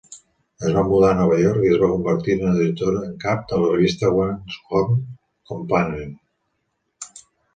[0.67, 3.59] Es va mudar a Nova York i es va convertir en editora en cap de
[3.63, 4.97] la revista "Woman's Home
[5.51, 6.17] Companion".